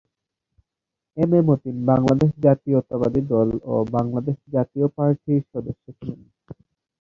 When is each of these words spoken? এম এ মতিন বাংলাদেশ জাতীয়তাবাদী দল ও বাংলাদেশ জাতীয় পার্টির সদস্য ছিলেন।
এম 1.17 1.31
এ 1.33 1.41
মতিন 1.47 1.75
বাংলাদেশ 1.85 2.31
জাতীয়তাবাদী 2.43 3.21
দল 3.29 3.49
ও 3.65 3.73
বাংলাদেশ 3.95 4.37
জাতীয় 4.53 4.87
পার্টির 4.95 5.41
সদস্য 5.51 5.85
ছিলেন। 5.97 6.19